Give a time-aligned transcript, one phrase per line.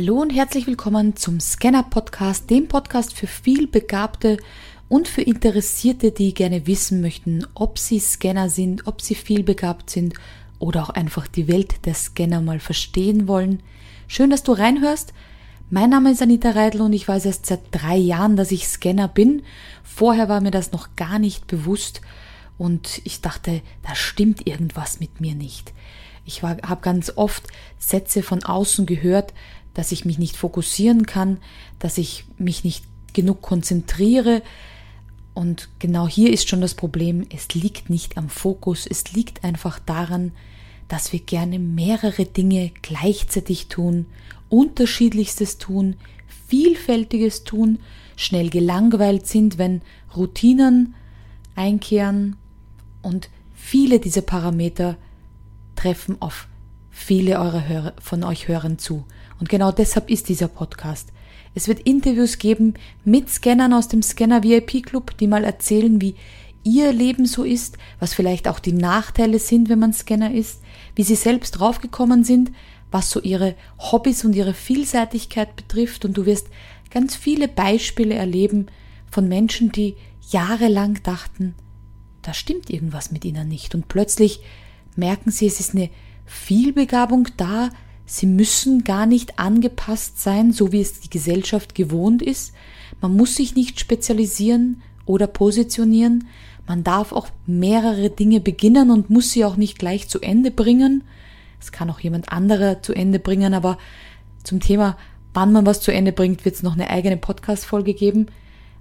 [0.00, 4.38] Hallo und herzlich willkommen zum Scanner Podcast, dem Podcast für vielbegabte
[4.88, 10.14] und für Interessierte, die gerne wissen möchten, ob sie Scanner sind, ob sie vielbegabt sind
[10.58, 13.62] oder auch einfach die Welt der Scanner mal verstehen wollen.
[14.08, 15.12] Schön, dass du reinhörst.
[15.68, 19.06] Mein Name ist Anita Reidl und ich weiß erst seit drei Jahren, dass ich Scanner
[19.06, 19.42] bin.
[19.84, 22.00] Vorher war mir das noch gar nicht bewusst
[22.56, 25.74] und ich dachte, da stimmt irgendwas mit mir nicht.
[26.24, 27.44] Ich habe ganz oft
[27.78, 29.34] Sätze von außen gehört,
[29.74, 31.38] dass ich mich nicht fokussieren kann,
[31.78, 34.42] dass ich mich nicht genug konzentriere.
[35.34, 39.78] Und genau hier ist schon das Problem, es liegt nicht am Fokus, es liegt einfach
[39.78, 40.32] daran,
[40.88, 44.06] dass wir gerne mehrere Dinge gleichzeitig tun,
[44.48, 45.96] unterschiedlichstes tun,
[46.48, 47.78] vielfältiges tun,
[48.16, 49.82] schnell gelangweilt sind, wenn
[50.16, 50.94] Routinen
[51.54, 52.36] einkehren
[53.02, 54.96] und viele dieser Parameter
[55.76, 56.48] treffen auf
[56.90, 59.04] viele eurer Hörer, von euch Hörern zu.
[59.40, 61.08] Und genau deshalb ist dieser Podcast.
[61.54, 62.74] Es wird Interviews geben
[63.04, 66.14] mit Scannern aus dem Scanner VIP Club, die mal erzählen, wie
[66.62, 70.60] ihr Leben so ist, was vielleicht auch die Nachteile sind, wenn man Scanner ist,
[70.94, 72.52] wie sie selbst draufgekommen sind,
[72.90, 76.04] was so ihre Hobbys und ihre Vielseitigkeit betrifft.
[76.04, 76.48] Und du wirst
[76.90, 78.66] ganz viele Beispiele erleben
[79.10, 79.96] von Menschen, die
[80.28, 81.54] jahrelang dachten,
[82.22, 83.74] da stimmt irgendwas mit ihnen nicht.
[83.74, 84.40] Und plötzlich
[84.96, 85.88] merken sie, es ist eine
[86.26, 87.70] Vielbegabung da,
[88.10, 92.52] sie müssen gar nicht angepasst sein, so wie es die Gesellschaft gewohnt ist.
[93.00, 96.26] Man muss sich nicht spezialisieren oder positionieren.
[96.66, 101.04] Man darf auch mehrere Dinge beginnen und muss sie auch nicht gleich zu Ende bringen.
[101.60, 103.78] Es kann auch jemand anderer zu Ende bringen, aber
[104.42, 104.96] zum Thema,
[105.32, 108.26] wann man was zu Ende bringt, wird es noch eine eigene Podcast-Folge geben.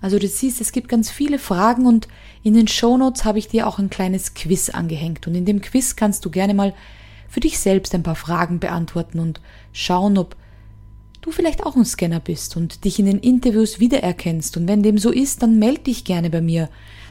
[0.00, 2.06] Also du siehst, es gibt ganz viele Fragen und
[2.44, 5.26] in den Shownotes habe ich dir auch ein kleines Quiz angehängt.
[5.26, 6.74] Und in dem Quiz kannst du gerne mal
[7.36, 9.42] für dich selbst ein paar Fragen beantworten und
[9.74, 10.36] schauen, ob
[11.20, 14.56] du vielleicht auch ein Scanner bist und dich in den Interviews wiedererkennst.
[14.56, 16.70] Und wenn dem so ist, dann melde dich gerne bei mir.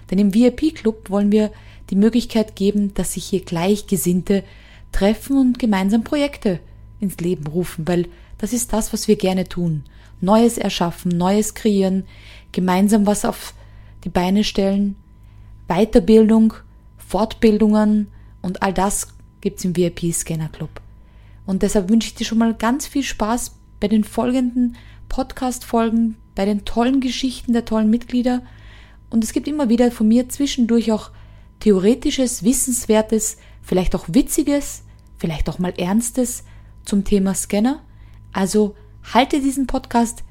[0.10, 1.52] Denn im VIP-Club wollen wir
[1.92, 4.44] die Möglichkeit geben, dass sich hier Gleichgesinnte
[4.92, 6.60] treffen und gemeinsam Projekte
[7.00, 8.08] ins Leben rufen, weil
[8.40, 9.84] das ist das, was wir gerne tun.
[10.22, 12.06] Neues erschaffen, Neues kreieren,
[12.52, 13.54] gemeinsam was auf
[14.04, 14.96] die Beine stellen,
[15.68, 16.56] Weiterbildung,
[16.98, 18.08] Fortbildungen
[18.42, 19.15] und all das
[19.46, 20.82] gibt's im VIP Scanner Club.
[21.46, 24.76] Und deshalb wünsche ich dir schon mal ganz viel Spaß bei den folgenden
[25.08, 28.42] Podcast-Folgen, bei den tollen Geschichten der tollen Mitglieder.
[29.12, 31.12] Und es gibt immer wieder von mir zwischendurch auch
[31.60, 34.82] theoretisches, wissenswertes, vielleicht auch witziges,
[35.16, 36.44] vielleicht auch mal ernstes
[36.84, 37.84] zum Thema Scanner.
[38.34, 38.76] Also
[39.14, 40.24] halte diesen Podcast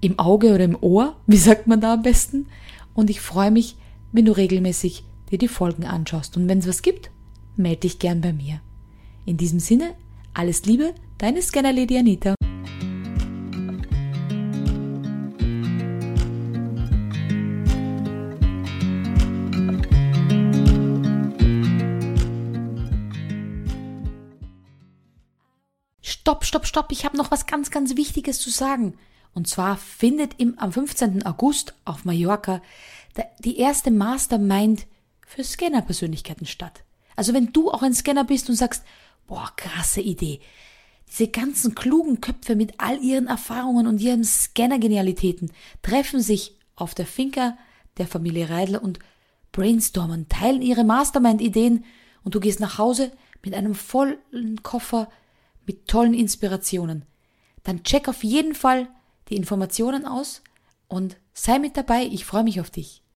[0.00, 2.46] im Auge oder im Ohr, wie sagt man da am besten?
[2.94, 3.76] Und ich freue mich,
[4.10, 6.38] wenn du regelmäßig dir die Folgen anschaust.
[6.38, 7.10] Und wenn es was gibt,
[7.56, 8.60] melde dich gern bei mir.
[9.24, 9.94] In diesem Sinne,
[10.34, 12.34] alles Liebe, deine Scanner Lady Anita.
[26.00, 28.94] Stopp, stopp, stopp, ich habe noch was ganz, ganz Wichtiges zu sagen.
[29.34, 31.24] Und zwar findet im, am 15.
[31.26, 32.62] August auf Mallorca
[33.40, 34.86] die erste Mastermind
[35.26, 36.84] für Scanner-Persönlichkeiten statt.
[37.16, 38.84] Also wenn du auch ein Scanner bist und sagst,
[39.26, 40.40] boah, krasse Idee.
[41.08, 45.52] Diese ganzen klugen Köpfe mit all ihren Erfahrungen und ihren Scanner-Genialitäten
[45.82, 47.56] treffen sich auf der Finca
[47.98, 48.98] der Familie Reidler und
[49.52, 51.84] brainstormen, teilen ihre Mastermind-Ideen
[52.24, 53.12] und du gehst nach Hause
[53.42, 55.10] mit einem vollen Koffer
[55.66, 57.04] mit tollen Inspirationen.
[57.62, 58.88] Dann check auf jeden Fall
[59.28, 60.42] die Informationen aus
[60.88, 62.04] und sei mit dabei.
[62.04, 63.02] Ich freue mich auf dich.